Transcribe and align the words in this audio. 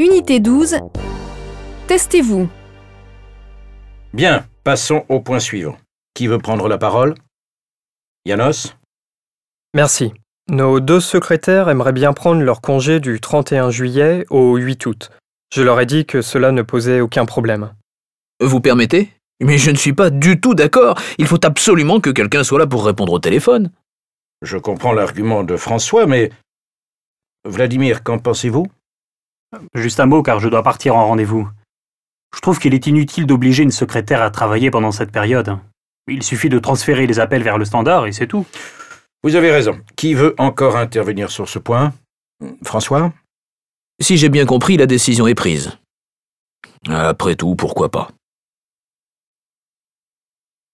Unité 0.00 0.38
12. 0.38 0.76
Testez-vous. 1.88 2.48
Bien, 4.14 4.46
passons 4.62 5.04
au 5.08 5.18
point 5.18 5.40
suivant. 5.40 5.76
Qui 6.14 6.28
veut 6.28 6.38
prendre 6.38 6.68
la 6.68 6.78
parole? 6.78 7.16
Yanos 8.24 8.76
Merci. 9.74 10.12
Nos 10.48 10.78
deux 10.78 11.00
secrétaires 11.00 11.68
aimeraient 11.68 11.92
bien 11.92 12.12
prendre 12.12 12.42
leur 12.42 12.60
congé 12.60 13.00
du 13.00 13.18
31 13.18 13.70
juillet 13.70 14.24
au 14.30 14.54
8 14.54 14.86
août. 14.86 15.10
Je 15.52 15.62
leur 15.62 15.80
ai 15.80 15.86
dit 15.86 16.06
que 16.06 16.22
cela 16.22 16.52
ne 16.52 16.62
posait 16.62 17.00
aucun 17.00 17.26
problème. 17.26 17.74
Vous 18.40 18.60
permettez? 18.60 19.12
Mais 19.40 19.58
je 19.58 19.72
ne 19.72 19.76
suis 19.76 19.94
pas 19.94 20.10
du 20.10 20.40
tout 20.40 20.54
d'accord. 20.54 20.96
Il 21.18 21.26
faut 21.26 21.44
absolument 21.44 21.98
que 21.98 22.10
quelqu'un 22.10 22.44
soit 22.44 22.60
là 22.60 22.68
pour 22.68 22.86
répondre 22.86 23.14
au 23.14 23.18
téléphone. 23.18 23.72
Je 24.42 24.58
comprends 24.58 24.92
l'argument 24.92 25.42
de 25.42 25.56
François, 25.56 26.06
mais... 26.06 26.30
Vladimir, 27.44 28.04
qu'en 28.04 28.20
pensez-vous? 28.20 28.68
Juste 29.74 30.00
un 30.00 30.06
mot 30.06 30.22
car 30.22 30.40
je 30.40 30.48
dois 30.48 30.62
partir 30.62 30.96
en 30.96 31.06
rendez-vous. 31.06 31.48
Je 32.34 32.40
trouve 32.40 32.58
qu'il 32.58 32.74
est 32.74 32.86
inutile 32.86 33.26
d'obliger 33.26 33.62
une 33.62 33.70
secrétaire 33.70 34.22
à 34.22 34.30
travailler 34.30 34.70
pendant 34.70 34.92
cette 34.92 35.10
période. 35.10 35.58
Il 36.06 36.22
suffit 36.22 36.48
de 36.48 36.58
transférer 36.58 37.06
les 37.06 37.20
appels 37.20 37.42
vers 37.42 37.58
le 37.58 37.64
standard 37.64 38.06
et 38.06 38.12
c'est 38.12 38.26
tout. 38.26 38.46
Vous 39.22 39.34
avez 39.34 39.50
raison. 39.50 39.80
Qui 39.96 40.14
veut 40.14 40.34
encore 40.38 40.76
intervenir 40.76 41.30
sur 41.30 41.48
ce 41.48 41.58
point? 41.58 41.92
François? 42.62 43.12
Si 44.00 44.16
j'ai 44.16 44.28
bien 44.28 44.46
compris, 44.46 44.76
la 44.76 44.86
décision 44.86 45.26
est 45.26 45.34
prise. 45.34 45.76
Après 46.88 47.34
tout, 47.34 47.56
pourquoi 47.56 47.90
pas? 47.90 48.08